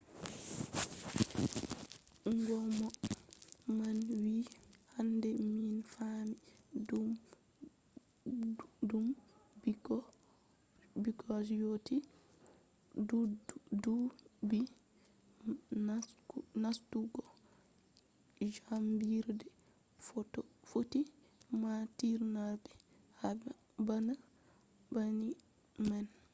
ngomna 2.41 2.87
man 3.77 3.97
wi'i 4.21 4.39
hande 4.93 5.29
min 5.53 5.69
faami 5.91 6.37
dow 8.89 9.07
ɓikkon 11.09 11.39
je 11.47 11.55
yotti 11.63 11.95
ɗuɓɓi 13.83 14.59
nastugo 16.61 17.21
jaangirde 18.55 19.45
footi 20.69 20.99
matinama 21.61 22.43
bana 23.87 24.13
nangi 24.95 25.29
nyau 25.35 25.85
man. 25.89 26.05